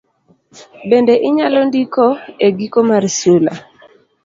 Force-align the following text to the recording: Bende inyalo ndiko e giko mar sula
Bende 0.89 1.13
inyalo 1.27 1.59
ndiko 1.69 2.05
e 2.47 2.47
giko 2.57 2.79
mar 2.89 3.03
sula 3.19 3.51